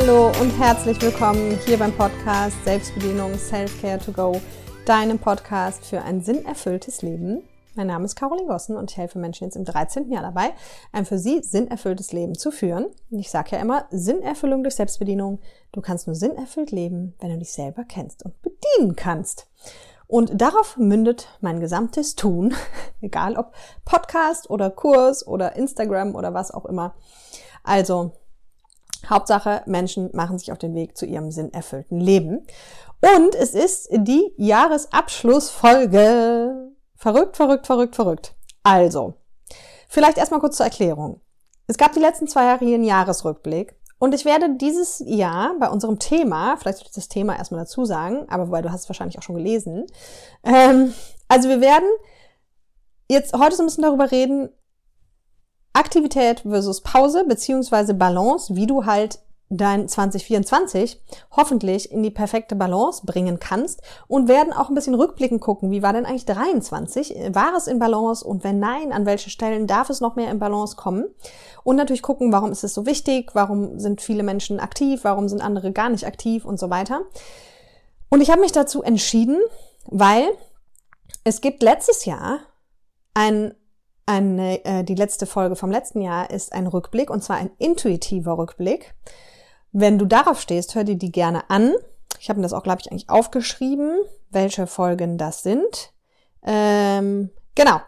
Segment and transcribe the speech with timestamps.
[0.00, 4.40] Hallo und herzlich willkommen hier beim Podcast Selbstbedienung Self-Care to Go,
[4.86, 7.42] deinem Podcast für ein sinnerfülltes Leben.
[7.74, 10.08] Mein Name ist Caroline Gossen und ich helfe Menschen jetzt im 13.
[10.12, 10.52] Jahr dabei,
[10.92, 12.86] ein für sie sinnerfülltes Leben zu führen.
[13.10, 15.40] Ich sage ja immer, Sinnerfüllung durch Selbstbedienung.
[15.72, 19.48] Du kannst nur sinnerfüllt leben, wenn du dich selber kennst und bedienen kannst.
[20.06, 22.54] Und darauf mündet mein gesamtes Tun,
[23.00, 23.52] egal ob
[23.84, 26.94] Podcast oder Kurs oder Instagram oder was auch immer.
[27.64, 28.12] Also
[29.08, 32.44] Hauptsache, Menschen machen sich auf den Weg zu ihrem sinnerfüllten Leben.
[33.00, 36.72] Und es ist die Jahresabschlussfolge.
[36.96, 38.34] Verrückt, verrückt, verrückt, verrückt.
[38.62, 39.14] Also,
[39.88, 41.20] vielleicht erstmal kurz zur Erklärung.
[41.68, 43.76] Es gab die letzten zwei Jahre hier einen Jahresrückblick.
[43.98, 47.84] Und ich werde dieses Jahr bei unserem Thema, vielleicht sollte ich das Thema erstmal dazu
[47.84, 49.86] sagen, aber wobei du hast es wahrscheinlich auch schon gelesen.
[50.44, 50.94] Ähm,
[51.26, 51.88] also wir werden
[53.08, 54.50] jetzt heute so ein bisschen darüber reden,
[55.78, 63.06] Aktivität versus Pause beziehungsweise Balance, wie du halt dein 2024 hoffentlich in die perfekte Balance
[63.06, 67.34] bringen kannst und werden auch ein bisschen rückblickend gucken, wie war denn eigentlich 23?
[67.34, 70.38] War es in Balance und wenn nein, an welche Stellen darf es noch mehr in
[70.38, 71.06] Balance kommen?
[71.64, 75.40] Und natürlich gucken, warum ist es so wichtig, warum sind viele Menschen aktiv, warum sind
[75.40, 77.02] andere gar nicht aktiv und so weiter.
[78.10, 79.38] Und ich habe mich dazu entschieden,
[79.86, 80.28] weil
[81.24, 82.40] es gibt letztes Jahr
[83.14, 83.54] ein
[84.08, 88.38] eine, äh, die letzte Folge vom letzten Jahr ist ein Rückblick und zwar ein intuitiver
[88.38, 88.94] Rückblick.
[89.70, 91.74] Wenn du darauf stehst, hör dir die gerne an.
[92.18, 93.98] Ich habe mir das auch, glaube ich, eigentlich aufgeschrieben,
[94.30, 95.92] welche Folgen das sind.
[96.42, 97.80] Ähm, genau.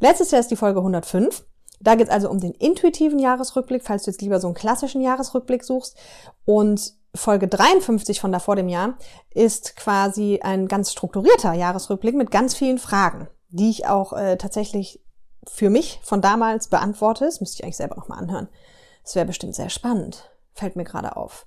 [0.00, 1.44] Letztes Jahr ist die Folge 105.
[1.78, 5.00] Da geht es also um den intuitiven Jahresrückblick, falls du jetzt lieber so einen klassischen
[5.00, 5.96] Jahresrückblick suchst.
[6.44, 8.94] Und Folge 53 von davor dem Jahr
[9.32, 15.00] ist quasi ein ganz strukturierter Jahresrückblick mit ganz vielen Fragen, die ich auch äh, tatsächlich
[15.46, 17.24] für mich von damals beantworte.
[17.24, 18.48] Das müsste ich eigentlich selber nochmal anhören.
[19.02, 20.30] Das wäre bestimmt sehr spannend
[20.60, 21.46] fällt mir gerade auf.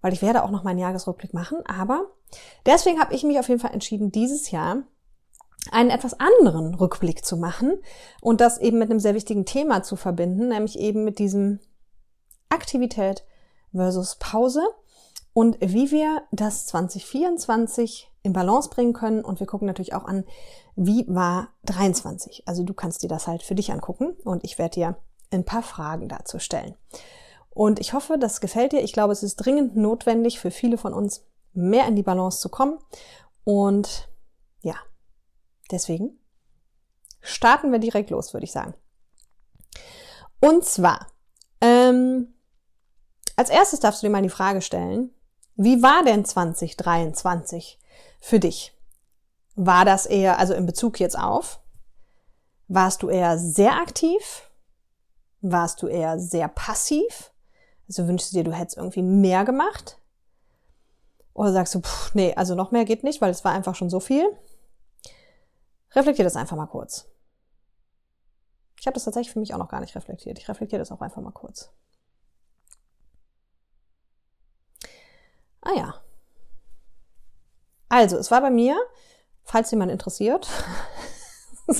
[0.00, 2.06] Weil ich werde auch noch meinen Jahresrückblick machen, aber
[2.66, 4.78] deswegen habe ich mich auf jeden Fall entschieden, dieses Jahr
[5.70, 7.78] einen etwas anderen Rückblick zu machen
[8.20, 11.60] und das eben mit einem sehr wichtigen Thema zu verbinden, nämlich eben mit diesem
[12.48, 13.24] Aktivität
[13.72, 14.62] versus Pause
[15.34, 19.24] und wie wir das 2024 in Balance bringen können.
[19.24, 20.24] Und wir gucken natürlich auch an,
[20.74, 22.44] wie war 23.
[22.46, 24.96] Also du kannst dir das halt für dich angucken und ich werde dir
[25.30, 26.74] ein paar Fragen dazu stellen.
[27.50, 28.82] Und ich hoffe, das gefällt dir.
[28.82, 32.48] Ich glaube, es ist dringend notwendig für viele von uns, mehr in die Balance zu
[32.48, 32.78] kommen.
[33.44, 34.08] Und
[34.62, 34.76] ja,
[35.70, 36.18] deswegen
[37.20, 38.74] starten wir direkt los, würde ich sagen.
[40.40, 41.08] Und zwar,
[41.60, 42.34] ähm,
[43.36, 45.10] als erstes darfst du dir mal die Frage stellen,
[45.56, 47.78] wie war denn 2023
[48.20, 48.74] für dich?
[49.54, 51.60] War das eher, also in Bezug jetzt auf,
[52.68, 54.50] warst du eher sehr aktiv?
[55.40, 57.32] Warst du eher sehr passiv?
[57.88, 59.98] Also wünschst du dir, du hättest irgendwie mehr gemacht?
[61.34, 63.90] Oder sagst du, pff, nee, also noch mehr geht nicht, weil es war einfach schon
[63.90, 64.24] so viel?
[65.92, 67.06] Reflektier das einfach mal kurz.
[68.78, 70.38] Ich habe das tatsächlich für mich auch noch gar nicht reflektiert.
[70.38, 71.70] Ich reflektiere das auch einfach mal kurz.
[75.60, 75.94] Ah ja.
[77.88, 78.76] Also, es war bei mir,
[79.44, 80.48] falls jemand interessiert,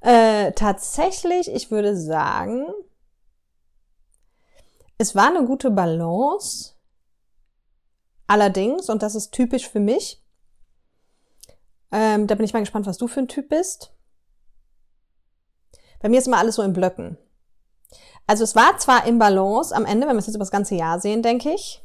[0.00, 2.66] äh, tatsächlich, ich würde sagen,
[4.98, 6.74] es war eine gute Balance.
[8.26, 10.22] Allerdings, und das ist typisch für mich,
[11.90, 13.94] ähm, da bin ich mal gespannt, was du für ein Typ bist.
[16.00, 17.16] Bei mir ist immer alles so in Blöcken.
[18.26, 20.74] Also es war zwar im Balance am Ende, wenn wir es jetzt über das ganze
[20.74, 21.82] Jahr sehen, denke ich.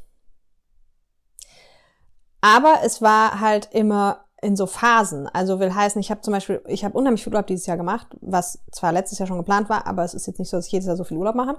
[2.42, 5.26] Aber es war halt immer in so Phasen.
[5.26, 8.06] Also will heißen, ich habe zum Beispiel, ich habe unheimlich viel Urlaub dieses Jahr gemacht,
[8.20, 10.72] was zwar letztes Jahr schon geplant war, aber es ist jetzt nicht so, dass ich
[10.72, 11.56] jedes Jahr so viel Urlaub mache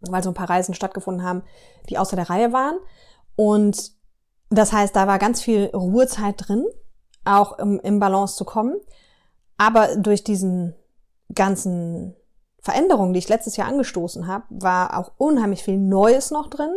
[0.00, 1.42] weil so ein paar Reisen stattgefunden haben,
[1.88, 2.76] die außer der Reihe waren.
[3.34, 3.92] Und
[4.50, 6.64] das heißt, da war ganz viel Ruhezeit drin,
[7.24, 8.76] auch im, im Balance zu kommen.
[9.56, 10.74] Aber durch diesen
[11.34, 12.14] ganzen
[12.60, 16.70] Veränderungen, die ich letztes Jahr angestoßen habe, war auch unheimlich viel Neues noch drin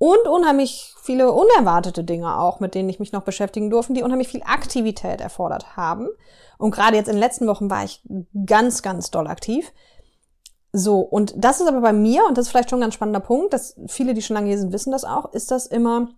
[0.00, 4.28] und unheimlich viele unerwartete Dinge auch, mit denen ich mich noch beschäftigen durfte, die unheimlich
[4.28, 6.08] viel Aktivität erfordert haben.
[6.56, 8.00] Und gerade jetzt in den letzten Wochen war ich
[8.46, 9.70] ganz, ganz doll aktiv.
[10.72, 13.20] So, und das ist aber bei mir, und das ist vielleicht schon ein ganz spannender
[13.20, 16.08] Punkt, dass viele, die schon lange hier sind, wissen das auch, ist das immer,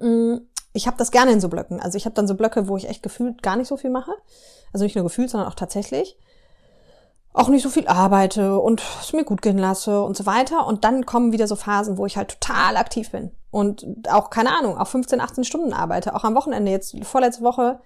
[0.00, 0.36] mm,
[0.72, 1.80] ich habe das gerne in so Blöcken.
[1.80, 4.12] Also ich habe dann so Blöcke, wo ich echt gefühlt gar nicht so viel mache.
[4.72, 6.16] Also nicht nur gefühlt, sondern auch tatsächlich.
[7.36, 10.66] Auch nicht so viel arbeite und es mir gut gehen lasse und so weiter.
[10.66, 13.30] Und dann kommen wieder so Phasen, wo ich halt total aktiv bin.
[13.50, 16.14] Und auch, keine Ahnung, auch 15, 18 Stunden arbeite.
[16.14, 16.72] Auch am Wochenende.
[16.72, 17.78] Jetzt, vorletzte Woche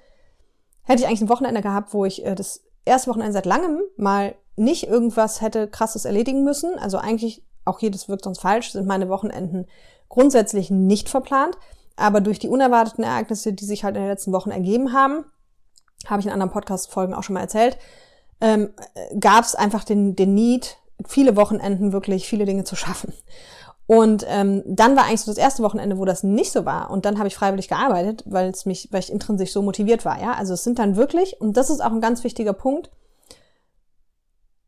[0.85, 4.37] hätte ich eigentlich ein Wochenende gehabt, wo ich äh, das erste Wochenende seit langem mal
[4.55, 6.79] nicht irgendwas hätte krasses erledigen müssen.
[6.79, 9.67] Also eigentlich auch das wirkt sonst falsch, sind meine Wochenenden
[10.08, 11.58] grundsätzlich nicht verplant.
[11.97, 15.25] Aber durch die unerwarteten Ereignisse, die sich halt in den letzten Wochen ergeben haben,
[16.06, 17.79] habe ich in anderen Podcast-Folgen auch schon mal erzählt,
[18.41, 18.71] ähm,
[19.19, 20.77] gab es einfach den, den Need,
[21.07, 23.13] viele Wochenenden wirklich viele Dinge zu schaffen.
[23.87, 26.91] Und ähm, dann war eigentlich so das erste Wochenende, wo das nicht so war.
[26.91, 30.21] Und dann habe ich freiwillig gearbeitet, weil es mich, weil ich intrinsisch so motiviert war.
[30.21, 32.91] Ja, also es sind dann wirklich, und das ist auch ein ganz wichtiger Punkt,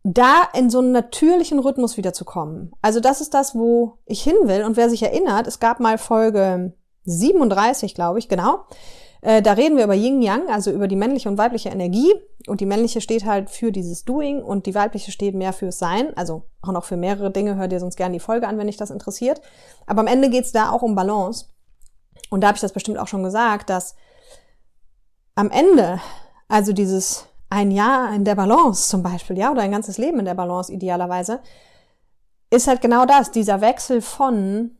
[0.02, 2.72] da in so einen natürlichen Rhythmus wiederzukommen.
[2.82, 4.64] Also das ist das, wo ich hin will.
[4.64, 6.72] Und wer sich erinnert, es gab mal Folge
[7.04, 8.64] 37, glaube ich, genau.
[9.22, 12.12] Äh, da reden wir über Yin Yang, also über die männliche und weibliche Energie.
[12.48, 16.14] Und die männliche steht halt für dieses Doing und die weibliche steht mehr fürs Sein.
[16.16, 17.56] Also auch noch für mehrere Dinge.
[17.56, 19.40] Hört ihr sonst gerne die Folge an, wenn dich das interessiert.
[19.86, 21.46] Aber am Ende geht es da auch um Balance.
[22.30, 23.94] Und da habe ich das bestimmt auch schon gesagt, dass
[25.36, 26.00] am Ende,
[26.48, 30.24] also dieses ein Jahr in der Balance zum Beispiel, ja, oder ein ganzes Leben in
[30.24, 31.40] der Balance idealerweise,
[32.50, 34.78] ist halt genau das, dieser Wechsel von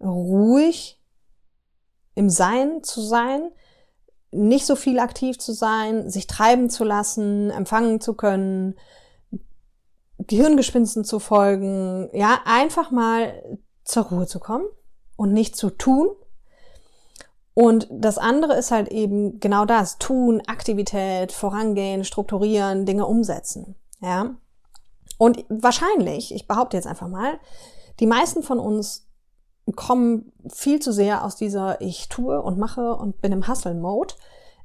[0.00, 1.00] ruhig
[2.14, 3.50] im Sein zu sein,
[4.32, 8.74] nicht so viel aktiv zu sein, sich treiben zu lassen, empfangen zu können,
[10.18, 14.64] Gehirngespinsten zu folgen, ja, einfach mal zur Ruhe zu kommen
[15.16, 16.08] und nicht zu tun.
[17.54, 24.34] Und das andere ist halt eben genau das, tun, Aktivität, vorangehen, strukturieren, Dinge umsetzen, ja.
[25.18, 27.38] Und wahrscheinlich, ich behaupte jetzt einfach mal,
[28.00, 29.06] die meisten von uns
[29.76, 34.14] kommen viel zu sehr aus dieser ich tue und mache und bin im Hustle-Mode.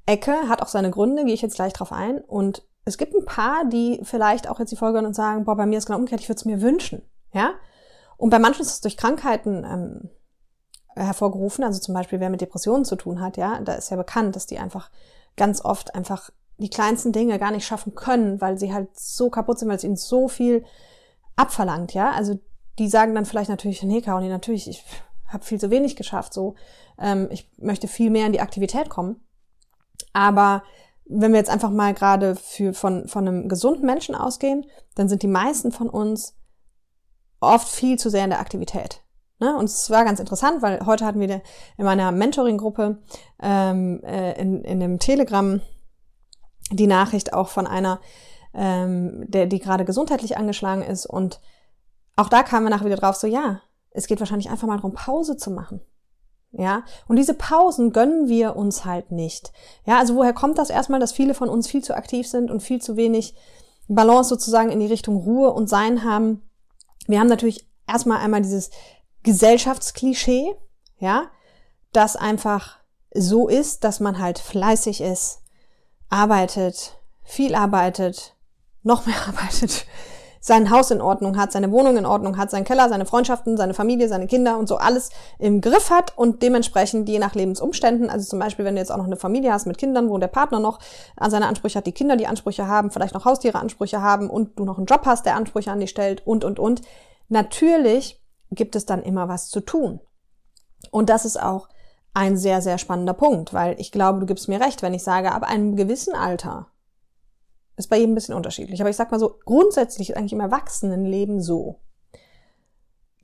[0.06, 2.20] Ecke hat auch seine Gründe, gehe ich jetzt gleich drauf ein.
[2.20, 5.66] Und es gibt ein paar, die vielleicht auch jetzt die Folge und sagen, boah, bei
[5.66, 7.02] mir ist genau umgekehrt, ich würde es mir wünschen.
[7.34, 7.52] Ja?
[8.16, 10.10] Und bei manchen ist es durch Krankheiten ähm,
[10.96, 14.36] hervorgerufen, also zum Beispiel wer mit Depressionen zu tun hat, ja, da ist ja bekannt,
[14.36, 14.90] dass die einfach
[15.36, 19.60] ganz oft einfach die kleinsten Dinge gar nicht schaffen können, weil sie halt so kaputt
[19.60, 20.66] sind, weil es ihnen so viel
[21.36, 22.12] abverlangt, ja.
[22.12, 22.40] Also
[22.80, 24.84] die sagen dann vielleicht natürlich, nee, Caroline, natürlich, ich
[25.28, 26.56] habe viel zu wenig geschafft, so,
[27.00, 29.22] ähm, ich möchte viel mehr in die Aktivität kommen.
[30.14, 30.64] Aber
[31.06, 34.66] wenn wir jetzt einfach mal gerade für, von, von einem gesunden Menschen ausgehen,
[34.96, 36.36] dann sind die meisten von uns
[37.40, 39.02] oft viel zu sehr in der Aktivität.
[39.40, 39.56] Ne?
[39.56, 41.42] Und es war ganz interessant, weil heute hatten wir
[41.78, 42.98] in meiner Mentoring-Gruppe
[43.42, 45.62] ähm, äh, in, in dem Telegram
[46.72, 48.02] die Nachricht auch von einer,
[48.54, 51.40] ähm, der, die gerade gesundheitlich angeschlagen ist und
[52.18, 53.62] auch da kamen wir nachher wieder drauf, so ja,
[53.92, 55.82] es geht wahrscheinlich einfach mal darum, Pause zu machen.
[56.52, 59.52] Ja, und diese Pausen gönnen wir uns halt nicht.
[59.86, 62.64] Ja, also woher kommt das erstmal, dass viele von uns viel zu aktiv sind und
[62.64, 63.36] viel zu wenig
[63.88, 66.42] Balance sozusagen in die Richtung Ruhe und Sein haben?
[67.06, 68.72] Wir haben natürlich erstmal einmal dieses
[69.24, 70.56] Gesellschaftsklischee,
[71.00, 71.30] ja,
[71.92, 72.78] das einfach
[73.14, 75.42] so ist, dass man halt fleißig ist,
[76.10, 78.36] arbeitet, viel arbeitet,
[78.84, 79.86] noch mehr arbeitet,
[80.48, 83.74] sein Haus in Ordnung hat, seine Wohnung in Ordnung hat, seinen Keller, seine Freundschaften, seine
[83.74, 85.10] Familie, seine Kinder und so alles
[85.40, 88.98] im Griff hat und dementsprechend je nach Lebensumständen, also zum Beispiel, wenn du jetzt auch
[88.98, 90.80] noch eine Familie hast mit Kindern, wo der Partner noch
[91.20, 94.64] seine Ansprüche hat, die Kinder die Ansprüche haben, vielleicht noch Haustiere Ansprüche haben und du
[94.64, 96.82] noch einen Job hast, der Ansprüche an dich stellt und, und, und.
[97.28, 100.00] Natürlich gibt es dann immer was zu tun.
[100.92, 101.68] Und das ist auch
[102.14, 105.34] ein sehr, sehr spannender Punkt, weil ich glaube, du gibst mir recht, wenn ich sage,
[105.34, 106.68] ab einem gewissen Alter
[107.78, 108.82] ist bei jedem ein bisschen unterschiedlich.
[108.82, 111.80] Aber ich sag mal so, grundsätzlich ist eigentlich im Erwachsenenleben so,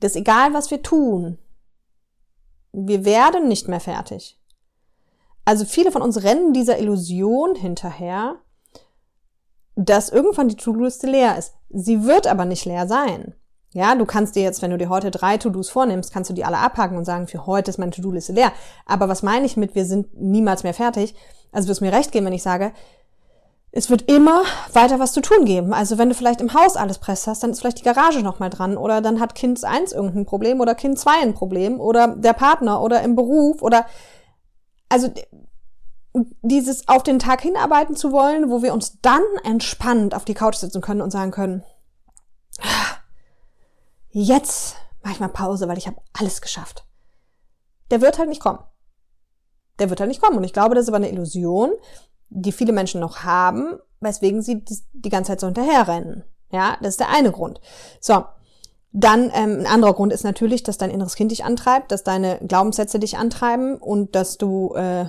[0.00, 1.38] dass egal was wir tun,
[2.72, 4.40] wir werden nicht mehr fertig.
[5.44, 8.36] Also viele von uns rennen dieser Illusion hinterher,
[9.76, 11.54] dass irgendwann die To-Do-Liste leer ist.
[11.68, 13.34] Sie wird aber nicht leer sein.
[13.72, 16.44] Ja, du kannst dir jetzt, wenn du dir heute drei To-Dos vornimmst, kannst du die
[16.44, 18.52] alle abhaken und sagen, für heute ist meine To-Do-Liste leer.
[18.86, 21.16] Aber was meine ich mit, wir sind niemals mehr fertig?
[21.50, 22.72] Also wirst mir recht geben, wenn ich sage,
[23.76, 25.74] es wird immer weiter was zu tun geben.
[25.74, 28.48] Also wenn du vielleicht im Haus alles Press hast, dann ist vielleicht die Garage nochmal
[28.48, 32.34] dran oder dann hat Kind 1 irgendein Problem oder Kind 2 ein Problem oder der
[32.34, 33.84] Partner oder im Beruf oder
[34.88, 35.08] also
[36.42, 40.54] dieses auf den Tag hinarbeiten zu wollen, wo wir uns dann entspannt auf die Couch
[40.54, 41.64] sitzen können und sagen können,
[44.10, 46.86] jetzt mache ich mal Pause, weil ich habe alles geschafft.
[47.90, 48.60] Der wird halt nicht kommen.
[49.80, 50.36] Der wird halt nicht kommen.
[50.36, 51.72] Und ich glaube, das ist aber eine Illusion,
[52.28, 56.24] die viele Menschen noch haben, weswegen sie die ganze Zeit so hinterherrennen.
[56.50, 57.60] Ja, das ist der eine Grund.
[58.00, 58.24] So.
[58.96, 62.38] Dann ähm, ein anderer Grund ist natürlich, dass dein inneres Kind dich antreibt, dass deine
[62.46, 65.06] Glaubenssätze dich antreiben und dass du äh,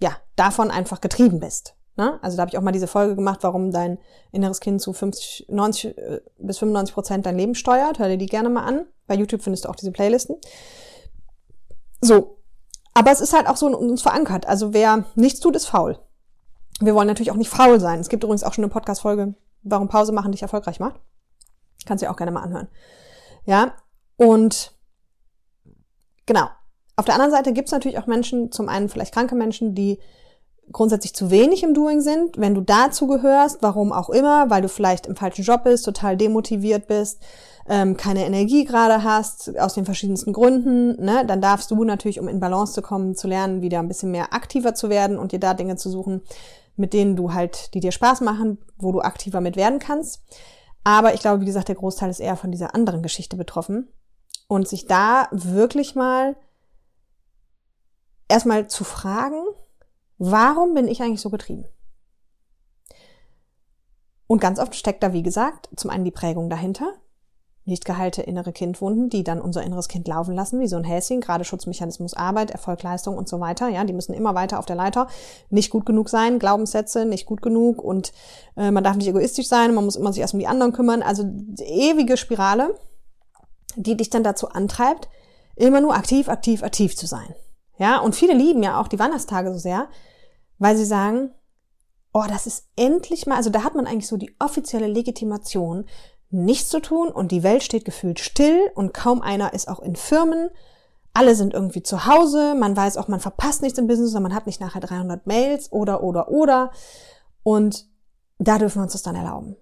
[0.00, 1.74] ja davon einfach getrieben bist.
[1.96, 2.18] Ne?
[2.22, 3.98] Also da habe ich auch mal diese Folge gemacht, warum dein
[4.32, 7.98] inneres Kind zu 50, 90 äh, bis 95 Prozent dein Leben steuert.
[7.98, 8.86] Hör dir die gerne mal an.
[9.06, 10.36] Bei YouTube findest du auch diese Playlisten.
[12.00, 12.38] So.
[12.94, 14.46] Aber es ist halt auch so in uns verankert.
[14.46, 15.98] Also wer nichts tut, ist faul.
[16.80, 18.00] Wir wollen natürlich auch nicht faul sein.
[18.00, 21.00] Es gibt übrigens auch schon eine Podcast-Folge, warum Pause machen dich erfolgreich macht.
[21.86, 22.68] Kannst du ja auch gerne mal anhören.
[23.44, 23.74] Ja.
[24.16, 24.72] Und
[26.26, 26.48] genau.
[26.96, 29.98] Auf der anderen Seite gibt es natürlich auch Menschen, zum einen vielleicht kranke Menschen, die
[30.72, 32.38] grundsätzlich zu wenig im Doing sind.
[32.38, 36.16] Wenn du dazu gehörst, warum auch immer, weil du vielleicht im falschen Job bist, total
[36.16, 37.20] demotiviert bist,
[37.68, 42.28] ähm, keine Energie gerade hast, aus den verschiedensten Gründen, ne, dann darfst du natürlich, um
[42.28, 45.40] in Balance zu kommen, zu lernen, wieder ein bisschen mehr aktiver zu werden und dir
[45.40, 46.22] da Dinge zu suchen,
[46.76, 50.22] mit denen du halt, die dir Spaß machen, wo du aktiver mit werden kannst.
[50.82, 53.88] Aber ich glaube, wie gesagt, der Großteil ist eher von dieser anderen Geschichte betroffen.
[54.46, 56.36] Und sich da wirklich mal
[58.28, 59.42] erstmal zu fragen,
[60.18, 61.64] warum bin ich eigentlich so getrieben?
[64.26, 66.92] Und ganz oft steckt da, wie gesagt, zum einen die Prägung dahinter,
[67.66, 71.20] nicht geheilte innere Kindwunden, die dann unser inneres Kind laufen lassen, wie so ein Häschen,
[71.20, 73.68] gerade Schutzmechanismus Arbeit, Erfolg, Leistung und so weiter.
[73.68, 75.08] Ja, die müssen immer weiter auf der Leiter
[75.48, 78.12] nicht gut genug sein, Glaubenssätze nicht gut genug und
[78.56, 81.02] äh, man darf nicht egoistisch sein, man muss immer sich erst um die anderen kümmern.
[81.02, 81.24] Also
[81.58, 82.78] ewige Spirale,
[83.76, 85.08] die dich dann dazu antreibt,
[85.56, 87.34] immer nur aktiv, aktiv, aktiv zu sein.
[87.78, 89.88] Ja, und viele lieben ja auch die Wanderstage so sehr,
[90.58, 91.30] weil sie sagen,
[92.12, 95.86] oh, das ist endlich mal, also da hat man eigentlich so die offizielle Legitimation
[96.30, 99.96] nichts zu tun und die Welt steht gefühlt still und kaum einer ist auch in
[99.96, 100.50] Firmen.
[101.12, 104.36] Alle sind irgendwie zu Hause, man weiß auch, man verpasst nichts im Business, sondern man
[104.36, 106.72] hat nicht nachher 300 Mails oder, oder, oder.
[107.44, 107.86] Und
[108.38, 109.56] da dürfen wir uns das dann erlauben.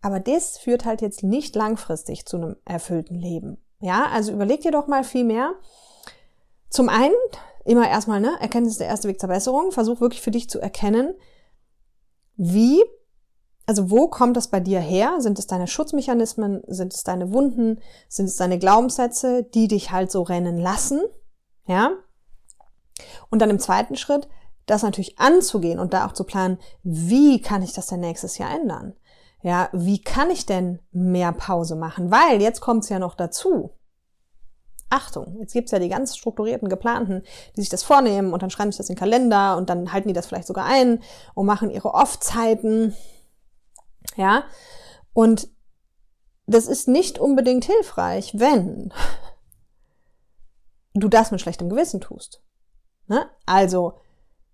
[0.00, 3.58] Aber das führt halt jetzt nicht langfristig zu einem erfüllten Leben.
[3.80, 5.52] Ja, also überleg dir doch mal viel mehr.
[6.70, 7.14] Zum einen,
[7.64, 9.72] immer erstmal, ne, Erkenntnis ist der erste Weg zur Besserung.
[9.72, 11.14] Versuch wirklich für dich zu erkennen,
[12.36, 12.82] wie
[13.66, 15.16] also wo kommt das bei dir her?
[15.18, 16.62] Sind es deine Schutzmechanismen?
[16.68, 17.80] Sind es deine Wunden?
[18.08, 21.02] Sind es deine Glaubenssätze, die dich halt so rennen lassen?
[21.66, 21.90] Ja?
[23.28, 24.28] Und dann im zweiten Schritt,
[24.66, 28.54] das natürlich anzugehen und da auch zu planen, wie kann ich das denn nächstes Jahr
[28.54, 28.94] ändern?
[29.42, 32.10] Ja, wie kann ich denn mehr Pause machen?
[32.10, 33.70] Weil jetzt kommt es ja noch dazu.
[34.88, 37.22] Achtung, jetzt gibt's ja die ganz strukturierten, geplanten,
[37.56, 40.08] die sich das vornehmen und dann schreiben sich das in den Kalender und dann halten
[40.08, 41.00] die das vielleicht sogar ein
[41.34, 42.94] und machen ihre Off-Zeiten
[44.16, 44.44] ja?
[45.12, 45.48] Und
[46.46, 48.92] das ist nicht unbedingt hilfreich, wenn
[50.94, 52.42] du das mit schlechtem Gewissen tust.
[53.08, 53.28] Ne?
[53.44, 53.98] Also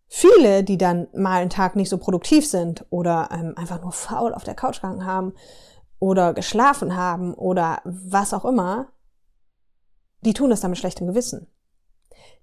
[0.09, 4.35] viele, die dann mal einen Tag nicht so produktiv sind oder ähm, einfach nur faul
[4.35, 5.35] auf der Couch gegangen haben
[5.99, 8.93] oder geschlafen haben oder was auch immer,
[10.23, 11.47] die tun das dann mit schlechtem Gewissen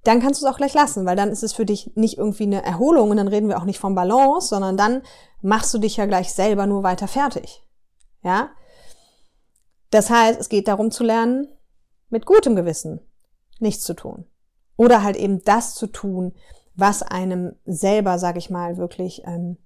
[0.04, 2.44] dann kannst du es auch gleich lassen, weil dann ist es für dich nicht irgendwie
[2.44, 5.02] eine Erholung und dann reden wir auch nicht vom Balance, sondern dann
[5.42, 7.64] machst du dich ja gleich selber nur weiter fertig.
[8.24, 8.50] Ja?
[9.92, 11.48] Das heißt, es geht darum zu lernen,
[12.10, 13.02] mit gutem Gewissen
[13.60, 14.26] nichts zu tun.
[14.78, 16.34] Oder halt eben das zu tun,
[16.76, 19.58] was einem selber, sag ich mal, wirklich, ähm,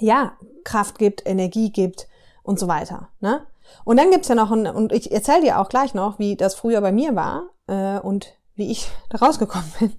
[0.00, 2.08] ja, Kraft gibt, Energie gibt
[2.42, 3.10] und so weiter.
[3.20, 3.46] Ne?
[3.84, 6.54] Und dann gibt's ja noch ein, und ich erzähle dir auch gleich noch, wie das
[6.54, 9.92] früher bei mir war äh, und wie ich da rausgekommen bin.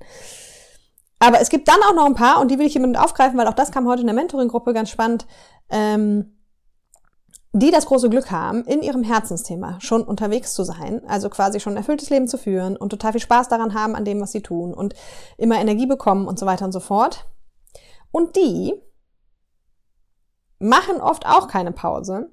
[1.17, 3.37] Aber es gibt dann auch noch ein paar, und die will ich hier mit aufgreifen,
[3.37, 5.25] weil auch das kam heute in der Mentoring-Gruppe ganz spannend,
[5.69, 6.35] ähm,
[7.51, 11.73] die das große Glück haben, in ihrem Herzensthema schon unterwegs zu sein, also quasi schon
[11.73, 14.41] ein erfülltes Leben zu führen und total viel Spaß daran haben an dem, was sie
[14.41, 14.93] tun und
[15.37, 17.25] immer Energie bekommen und so weiter und so fort.
[18.11, 18.73] Und die
[20.59, 22.31] machen oft auch keine Pause,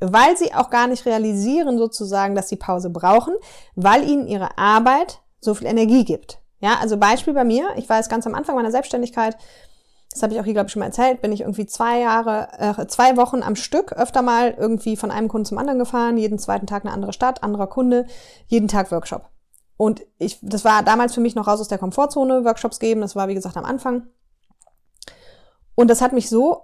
[0.00, 3.34] weil sie auch gar nicht realisieren sozusagen, dass sie Pause brauchen,
[3.74, 6.40] weil ihnen ihre Arbeit so viel Energie gibt.
[6.60, 9.36] Ja, also Beispiel bei mir, ich weiß ganz am Anfang meiner Selbstständigkeit,
[10.10, 12.48] das habe ich auch hier, glaube ich, schon mal erzählt, bin ich irgendwie zwei Jahre,
[12.58, 16.38] äh, zwei Wochen am Stück öfter mal irgendwie von einem Kunden zum anderen gefahren, jeden
[16.38, 18.06] zweiten Tag eine andere Stadt, anderer Kunde,
[18.46, 19.28] jeden Tag Workshop.
[19.76, 23.14] Und ich, das war damals für mich noch raus aus der Komfortzone, Workshops geben, das
[23.14, 24.06] war wie gesagt am Anfang.
[25.74, 26.62] Und das hat mich so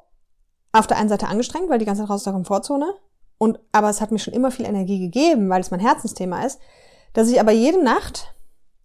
[0.73, 2.95] auf der einen Seite angestrengt, weil die ganze Zeit raus aus der Komfortzone.
[3.37, 6.59] Und, aber es hat mir schon immer viel Energie gegeben, weil es mein Herzensthema ist,
[7.13, 8.35] dass ich aber jede Nacht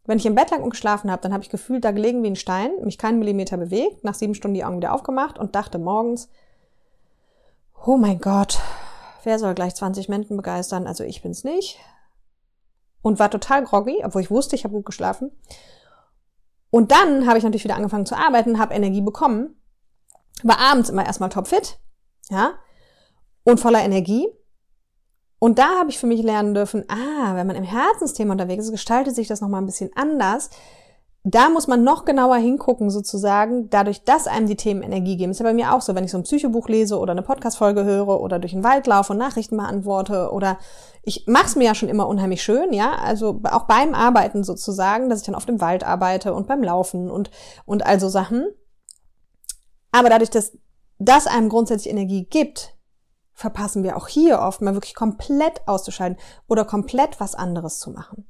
[0.08, 2.28] wenn ich im Bett lag und geschlafen habe, dann habe ich gefühlt da gelegen wie
[2.28, 5.78] ein Stein, mich keinen Millimeter bewegt, nach sieben Stunden die Augen wieder aufgemacht und dachte
[5.78, 6.30] morgens,
[7.86, 8.60] oh mein Gott,
[9.24, 10.88] wer soll gleich 20 Menschen begeistern?
[10.88, 11.78] Also ich bin's nicht.
[13.02, 15.32] Und war total groggy, obwohl ich wusste, ich habe gut geschlafen.
[16.70, 19.62] Und dann habe ich natürlich wieder angefangen zu arbeiten, habe Energie bekommen,
[20.44, 21.80] war abends immer erstmal topfit,
[22.30, 22.54] ja,
[23.44, 24.28] und voller Energie
[25.40, 28.72] und da habe ich für mich lernen dürfen, ah, wenn man im Herzensthema unterwegs ist,
[28.72, 30.50] gestaltet sich das nochmal ein bisschen anders.
[31.24, 35.32] Da muss man noch genauer hingucken, sozusagen, dadurch, dass einem die Themen Energie geben.
[35.32, 37.84] ist ja bei mir auch so, wenn ich so ein Psychobuch lese oder eine Podcast-Folge
[37.84, 40.58] höre oder durch den Wald laufe und Nachrichten beantworte oder
[41.04, 45.10] ich mache es mir ja schon immer unheimlich schön, ja, also auch beim Arbeiten sozusagen,
[45.10, 47.30] dass ich dann auf dem Wald arbeite und beim Laufen und,
[47.66, 48.48] und also Sachen.
[49.92, 50.58] Aber dadurch, dass
[50.98, 52.77] das einem grundsätzlich Energie gibt,
[53.38, 56.18] verpassen wir auch hier oft mal wirklich komplett auszuschalten
[56.48, 58.26] oder komplett was anderes zu machen.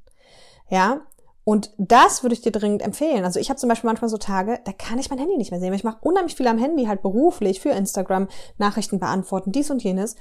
[0.70, 1.00] Ja,
[1.46, 3.24] und das würde ich dir dringend empfehlen.
[3.24, 5.62] Also ich habe zum Beispiel manchmal so Tage, da kann ich mein Handy nicht mehr
[5.62, 5.74] sehen.
[5.74, 10.18] Ich mache unheimlich viel am Handy, halt beruflich, für Instagram, Nachrichten beantworten, dies und jenes.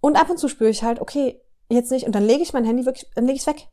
[0.00, 2.06] Und ab und zu spüre ich halt, okay, jetzt nicht.
[2.06, 3.66] Und dann lege ich mein Handy wirklich, dann lege ich es weg.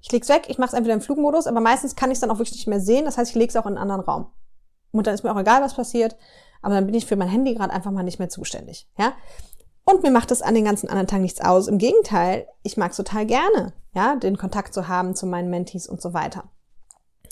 [0.00, 2.20] Ich lege es weg, ich mache es entweder im Flugmodus, aber meistens kann ich es
[2.20, 3.04] dann auch wirklich nicht mehr sehen.
[3.04, 4.32] Das heißt, ich lege es auch in einen anderen Raum.
[4.90, 6.16] Und dann ist mir auch egal, was passiert.
[6.62, 8.88] Aber dann bin ich für mein Handy gerade einfach mal nicht mehr zuständig.
[8.96, 9.12] Ja?
[9.84, 11.68] Und mir macht das an den ganzen anderen Tagen nichts aus.
[11.68, 15.88] Im Gegenteil, ich mag es total gerne, ja, den Kontakt zu haben zu meinen Mentees
[15.88, 16.44] und so weiter.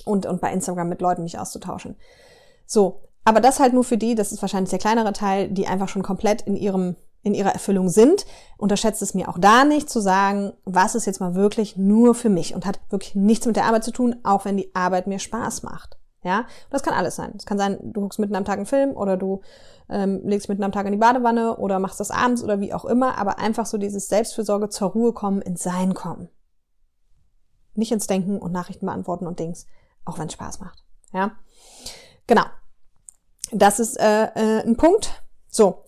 [0.05, 1.97] Und, und bei Instagram mit Leuten mich auszutauschen.
[2.67, 3.03] So.
[3.23, 6.03] Aber das halt nur für die, das ist wahrscheinlich der kleinere Teil, die einfach schon
[6.03, 8.25] komplett in ihrem, in ihrer Erfüllung sind.
[8.57, 12.31] Unterschätzt es mir auch da nicht zu sagen, was ist jetzt mal wirklich nur für
[12.31, 15.19] mich und hat wirklich nichts mit der Arbeit zu tun, auch wenn die Arbeit mir
[15.19, 15.99] Spaß macht.
[16.23, 17.33] Ja, das kann alles sein.
[17.37, 19.41] Es kann sein, du guckst mitten am Tag einen Film oder du
[19.91, 22.85] ähm, legst mitten am Tag in die Badewanne oder machst das abends oder wie auch
[22.85, 26.29] immer, aber einfach so dieses Selbstfürsorge zur Ruhe kommen, ins Sein kommen.
[27.75, 29.67] Nicht ins Denken und Nachrichten beantworten und Dings,
[30.05, 30.85] auch wenn es Spaß macht.
[31.13, 31.33] Ja,
[32.27, 32.45] genau.
[33.53, 35.23] Das ist äh, äh, ein Punkt.
[35.49, 35.85] So.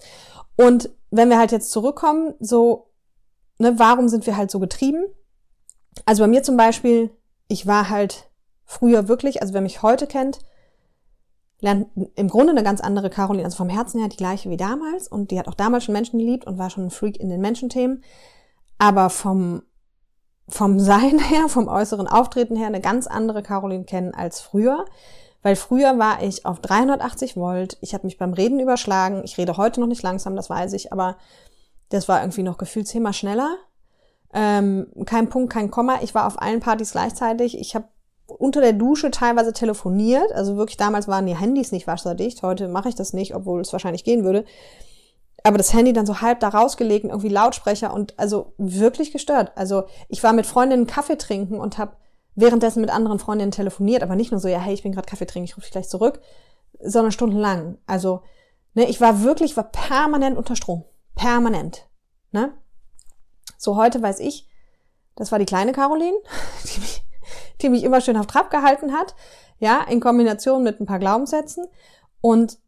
[0.56, 2.90] Und wenn wir halt jetzt zurückkommen, so,
[3.58, 5.04] ne, warum sind wir halt so getrieben?
[6.06, 7.10] Also bei mir zum Beispiel,
[7.46, 8.30] ich war halt
[8.64, 10.40] früher wirklich, also wer mich heute kennt,
[11.62, 15.08] lernt im Grunde eine ganz andere Caroline, also vom Herzen her die gleiche wie damals
[15.08, 17.40] und die hat auch damals schon Menschen geliebt und war schon ein Freak in den
[17.40, 18.02] Menschenthemen,
[18.78, 19.62] aber vom
[20.48, 24.84] vom Sein her, vom äußeren Auftreten her eine ganz andere Caroline kennen als früher,
[25.40, 29.56] weil früher war ich auf 380 Volt, ich habe mich beim Reden überschlagen, ich rede
[29.56, 31.16] heute noch nicht langsam, das weiß ich, aber
[31.90, 33.56] das war irgendwie noch gefühlt zehnmal schneller.
[34.34, 35.98] Ähm, kein Punkt, kein Komma.
[36.02, 37.58] Ich war auf allen Partys gleichzeitig.
[37.58, 37.86] Ich habe
[38.26, 40.32] unter der Dusche teilweise telefoniert.
[40.32, 42.42] Also wirklich damals waren die Handys nicht wasserdicht.
[42.42, 44.44] Heute mache ich das nicht, obwohl es wahrscheinlich gehen würde.
[45.44, 49.52] Aber das Handy dann so halb da rausgelegt, irgendwie Lautsprecher und also wirklich gestört.
[49.56, 51.96] Also ich war mit Freundinnen Kaffee trinken und habe
[52.34, 55.26] währenddessen mit anderen Freundinnen telefoniert, aber nicht nur so, ja, hey, ich bin gerade Kaffee
[55.26, 56.20] trinken, ich rufe dich gleich zurück,
[56.80, 57.78] sondern stundenlang.
[57.86, 58.22] Also,
[58.74, 60.84] ne, ich war wirklich, war permanent unter Strom.
[61.14, 61.88] Permanent.
[62.30, 62.54] Ne?
[63.58, 64.48] So heute weiß ich,
[65.16, 66.16] das war die kleine Caroline,
[66.64, 67.02] die mich
[67.62, 69.14] die mich immer schön auf Trab gehalten hat,
[69.58, 71.66] ja, in Kombination mit ein paar Glaubenssätzen.
[72.20, 72.58] Und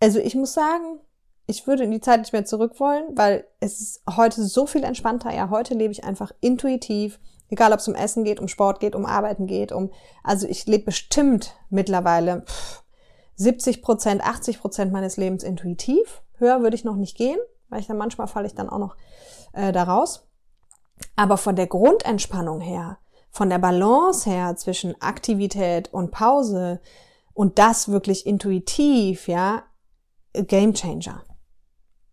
[0.00, 1.00] also ich muss sagen,
[1.46, 4.84] ich würde in die Zeit nicht mehr zurück wollen, weil es ist heute so viel
[4.84, 5.34] entspannter.
[5.34, 8.94] Ja, heute lebe ich einfach intuitiv, egal ob es um Essen geht, um Sport geht,
[8.94, 12.82] um Arbeiten geht, um, also ich lebe bestimmt mittlerweile pff,
[13.36, 16.22] 70 Prozent, 80 Prozent meines Lebens intuitiv.
[16.38, 18.96] Höher würde ich noch nicht gehen, weil ich dann manchmal falle ich dann auch noch
[19.52, 20.28] äh, da raus.
[21.16, 22.98] Aber von der Grundentspannung her,
[23.32, 26.80] von der Balance her zwischen Aktivität und Pause
[27.32, 29.62] und das wirklich intuitiv, ja,
[30.34, 31.24] Game Changer.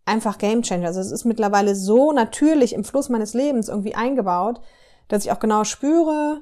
[0.05, 0.88] Einfach Game Changer.
[0.88, 4.62] Also es ist mittlerweile so natürlich im Fluss meines Lebens irgendwie eingebaut,
[5.10, 6.41] dass ich auch genau spüre,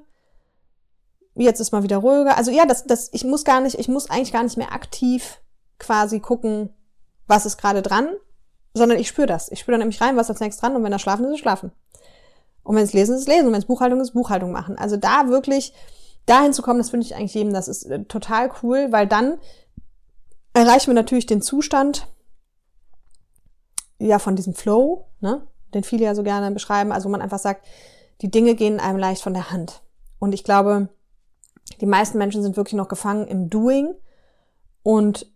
[1.33, 2.37] jetzt ist mal wieder ruhiger.
[2.37, 5.41] Also ja, das, das, ich muss gar nicht, ich muss eigentlich gar nicht mehr aktiv
[5.79, 6.69] quasi gucken,
[7.25, 8.09] was ist gerade dran,
[8.75, 9.51] sondern ich spüre das.
[9.51, 11.39] Ich spüre dann nämlich rein, was als nächstes dran und wenn er schlafen ist, ist
[11.39, 11.71] schlafen.
[12.67, 13.47] Und wenn es Lesen ist, Lesen.
[13.47, 14.77] Und wenn es Buchhaltung ist, Buchhaltung machen.
[14.77, 15.73] Also da wirklich
[16.25, 19.37] dahin zu kommen, das finde ich eigentlich jedem, das ist äh, total cool, weil dann
[20.53, 22.07] erreichen wir natürlich den Zustand,
[23.99, 27.65] ja, von diesem Flow, ne, den viele ja so gerne beschreiben, also man einfach sagt,
[28.19, 29.81] die Dinge gehen einem leicht von der Hand.
[30.19, 30.89] Und ich glaube,
[31.79, 33.95] die meisten Menschen sind wirklich noch gefangen im Doing
[34.83, 35.31] und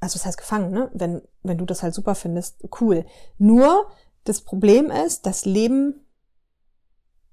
[0.00, 0.90] also das heißt gefangen, ne?
[0.94, 3.06] Wenn, wenn du das halt super findest, cool.
[3.38, 3.88] Nur
[4.24, 6.06] das Problem ist, das Leben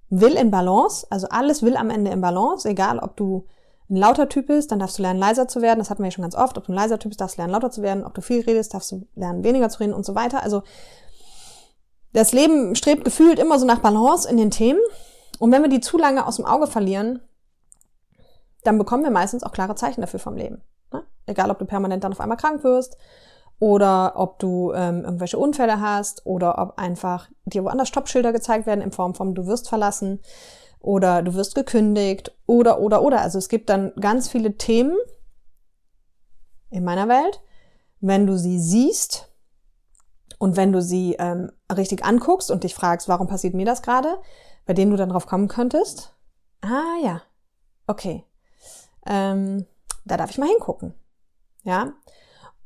[0.09, 3.45] will in Balance, also alles will am Ende in Balance, egal ob du
[3.89, 5.79] ein lauter Typ bist, dann darfst du lernen, leiser zu werden.
[5.79, 6.57] Das hatten wir ja schon ganz oft.
[6.57, 8.03] Ob du ein leiser Typ bist, darfst du lernen, lauter zu werden.
[8.03, 10.43] Ob du viel redest, darfst du lernen, weniger zu reden und so weiter.
[10.43, 10.63] Also
[12.11, 14.79] das Leben strebt gefühlt immer so nach Balance in den Themen.
[15.39, 17.21] Und wenn wir die zu lange aus dem Auge verlieren,
[18.63, 20.61] dann bekommen wir meistens auch klare Zeichen dafür vom Leben.
[20.91, 21.03] Ne?
[21.25, 22.97] Egal, ob du permanent dann auf einmal krank wirst
[23.59, 28.81] oder ob du ähm, irgendwelche Unfälle hast oder ob einfach dir woanders Stoppschilder gezeigt werden
[28.81, 30.19] in Form von du wirst verlassen
[30.79, 33.21] oder du wirst gekündigt oder oder oder.
[33.21, 34.95] Also es gibt dann ganz viele Themen
[36.69, 37.41] in meiner Welt,
[37.99, 39.31] wenn du sie siehst
[40.37, 44.17] und wenn du sie ähm, richtig anguckst und dich fragst, warum passiert mir das gerade,
[44.65, 46.15] bei denen du dann drauf kommen könntest.
[46.61, 47.21] Ah ja,
[47.87, 48.23] okay,
[49.07, 49.65] ähm,
[50.05, 50.93] da darf ich mal hingucken.
[51.63, 51.93] Ja,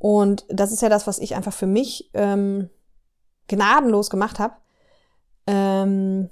[0.02, 2.72] und das ist ja das, was ich einfach für mich ähm,
[3.48, 4.56] gnadenlos gemacht habe.
[5.46, 6.32] Ähm,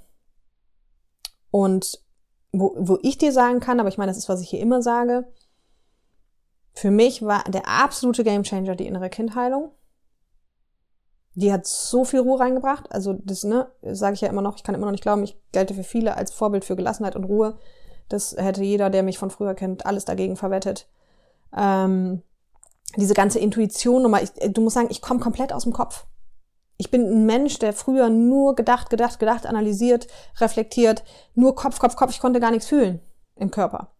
[1.52, 2.00] und
[2.50, 4.82] wo, wo ich dir sagen kann, aber ich meine, das ist, was ich hier immer
[4.82, 5.24] sage,
[6.72, 9.70] für mich war der absolute Gamechanger die innere Kindheilung.
[11.34, 12.90] Die hat so viel Ruhe reingebracht.
[12.90, 15.40] Also das, ne, sage ich ja immer noch, ich kann immer noch nicht glauben, ich
[15.52, 17.56] gelte für viele als Vorbild für Gelassenheit und Ruhe.
[18.08, 20.88] Das hätte jeder, der mich von früher kennt, alles dagegen verwettet.
[21.56, 22.24] Ähm,
[22.96, 26.06] diese ganze Intuition, nochmal, ich, du musst sagen, ich komme komplett aus dem Kopf.
[26.76, 30.06] Ich bin ein Mensch, der früher nur gedacht, gedacht, gedacht, analysiert,
[30.38, 32.10] reflektiert, nur Kopf, Kopf, Kopf.
[32.10, 33.00] Ich konnte gar nichts fühlen
[33.36, 33.92] im Körper.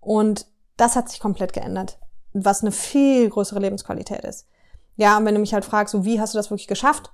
[0.00, 1.98] Und das hat sich komplett geändert,
[2.32, 4.46] was eine viel größere Lebensqualität ist.
[4.96, 7.10] Ja, und wenn du mich halt fragst, so wie hast du das wirklich geschafft?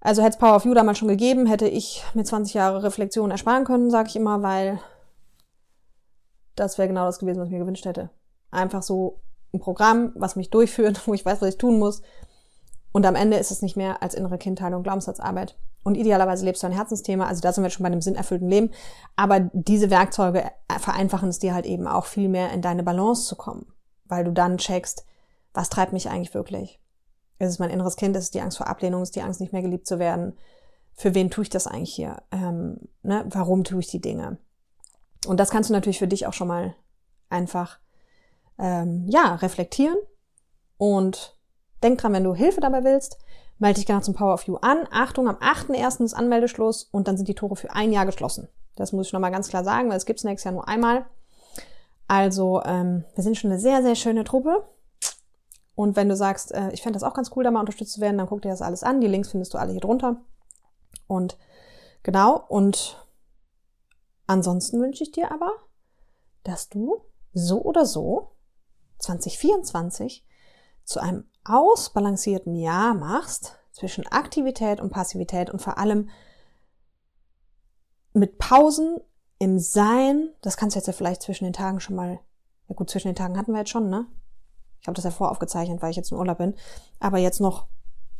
[0.00, 3.30] Also hätte es Power of You damals schon gegeben, hätte ich mir 20 Jahre Reflexion
[3.30, 4.78] ersparen können, sage ich immer, weil
[6.56, 8.10] das wäre genau das gewesen, was ich mir gewünscht hätte.
[8.50, 9.23] Einfach so
[9.54, 12.02] ein Programm, was mich durchführt, wo ich weiß, was ich tun muss.
[12.92, 15.56] Und am Ende ist es nicht mehr als innere Kindheilung, Glaubenssatzarbeit.
[15.82, 18.70] Und idealerweise lebst du ein Herzensthema, also da sind wir schon bei einem sinnerfüllten Leben.
[19.16, 23.36] Aber diese Werkzeuge vereinfachen es dir halt eben auch viel mehr in deine Balance zu
[23.36, 23.66] kommen,
[24.06, 25.04] weil du dann checkst,
[25.52, 26.80] was treibt mich eigentlich wirklich?
[27.38, 28.16] Ist es mein inneres Kind?
[28.16, 29.02] Ist es die Angst vor Ablehnung?
[29.02, 30.34] Ist die Angst, nicht mehr geliebt zu werden?
[30.94, 32.22] Für wen tue ich das eigentlich hier?
[32.30, 33.24] Ähm, ne?
[33.28, 34.38] Warum tue ich die Dinge?
[35.26, 36.74] Und das kannst du natürlich für dich auch schon mal
[37.28, 37.78] einfach
[38.58, 39.96] ähm, ja reflektieren
[40.76, 41.38] und
[41.82, 43.18] denk dran, wenn du Hilfe dabei willst,
[43.58, 44.86] melde dich gerne zum Power of You an.
[44.90, 46.04] Achtung, am 8.1.
[46.04, 48.48] ist Anmeldeschluss und dann sind die Tore für ein Jahr geschlossen.
[48.76, 51.06] Das muss ich nochmal ganz klar sagen, weil es gibt es nächstes Jahr nur einmal.
[52.08, 54.64] Also ähm, wir sind schon eine sehr, sehr schöne Truppe.
[55.76, 58.00] Und wenn du sagst, äh, ich fände das auch ganz cool, da mal unterstützt zu
[58.00, 59.00] werden, dann guck dir das alles an.
[59.00, 60.16] Die Links findest du alle hier drunter.
[61.06, 61.36] Und
[62.02, 62.96] genau, und
[64.26, 65.52] Ansonsten wünsche ich dir aber,
[66.44, 68.33] dass du so oder so
[69.04, 70.24] 2024
[70.84, 76.08] zu einem ausbalancierten Jahr machst zwischen Aktivität und Passivität und vor allem
[78.12, 78.98] mit Pausen
[79.38, 80.30] im Sein.
[80.42, 82.20] Das kannst du jetzt ja vielleicht zwischen den Tagen schon mal,
[82.68, 84.06] ja gut, zwischen den Tagen hatten wir jetzt schon, ne?
[84.80, 86.54] Ich habe das ja voraufgezeichnet, weil ich jetzt in Urlaub bin.
[87.00, 87.66] Aber jetzt noch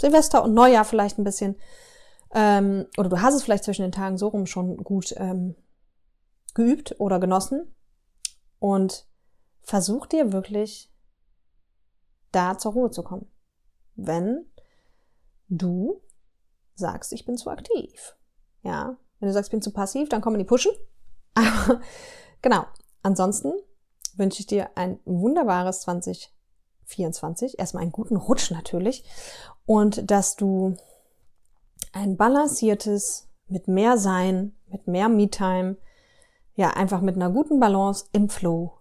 [0.01, 1.57] Silvester und Neujahr vielleicht ein bisschen.
[2.35, 5.55] Ähm, oder du hast es vielleicht zwischen den Tagen so rum schon gut ähm,
[6.55, 7.75] geübt oder genossen
[8.59, 9.07] und
[9.64, 10.92] versuch dir wirklich
[12.31, 13.27] da zur Ruhe zu kommen.
[13.96, 14.46] Wenn
[15.48, 16.00] du
[16.74, 18.16] sagst, ich bin zu aktiv.
[18.62, 20.72] Ja, wenn du sagst, ich bin zu passiv, dann kommen die pushen.
[21.35, 21.81] Aber
[22.42, 22.64] genau.
[23.03, 23.53] Ansonsten
[24.16, 27.59] wünsche ich dir ein wunderbares 2024.
[27.59, 29.05] Erstmal einen guten Rutsch natürlich.
[29.66, 30.77] Und dass du
[31.92, 35.77] ein balanciertes, mit mehr Sein, mit mehr Me-Time,
[36.55, 38.79] ja einfach mit einer guten Balance im Flow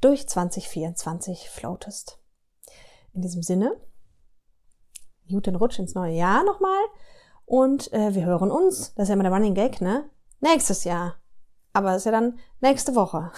[0.00, 2.18] durch 2024 floatest.
[3.12, 3.80] In diesem Sinne,
[5.28, 6.82] guten Rutsch ins neue Jahr nochmal
[7.44, 10.10] und äh, wir hören uns, das ist ja immer der Running Gag, ne?
[10.40, 11.16] Nächstes Jahr.
[11.72, 13.30] Aber das ist ja dann nächste Woche.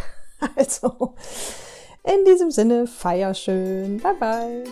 [0.56, 1.14] also,
[2.04, 4.00] in diesem Sinne, feier schön.
[4.00, 4.64] Bye bye.